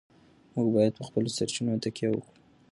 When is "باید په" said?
0.75-1.03